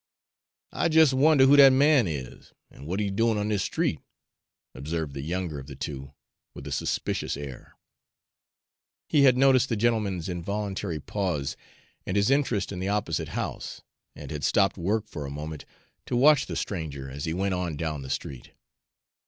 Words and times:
"I 0.71 0.87
jes' 0.87 1.13
wonder 1.13 1.45
who 1.45 1.55
dat 1.55 1.71
man 1.73 2.07
is, 2.07 2.53
an' 2.71 2.85
w'at 2.85 2.99
he 2.99 3.09
's 3.11 3.15
doin' 3.15 3.37
on 3.37 3.49
dis 3.49 3.61
street," 3.61 3.99
observed 4.73 5.13
the 5.13 5.21
younger 5.21 5.59
of 5.59 5.67
the 5.67 5.75
two, 5.75 6.15
with 6.55 6.65
a 6.65 6.71
suspicious 6.71 7.37
air. 7.37 7.75
He 9.07 9.25
had 9.25 9.37
noticed 9.37 9.69
the 9.69 9.75
gentleman's 9.75 10.27
involuntary 10.27 10.99
pause 10.99 11.55
and 12.03 12.17
his 12.17 12.31
interest 12.31 12.71
in 12.71 12.79
the 12.79 12.89
opposite 12.89 13.29
house, 13.37 13.81
and 14.15 14.31
had 14.31 14.43
stopped 14.43 14.75
work 14.75 15.05
for 15.07 15.27
a 15.27 15.29
moment 15.29 15.65
to 16.07 16.15
watch 16.17 16.47
the 16.47 16.55
stranger 16.55 17.07
as 17.07 17.25
he 17.25 17.33
went 17.35 17.53
on 17.53 17.77
down 17.77 18.01
the 18.01 18.09
street. 18.09 18.53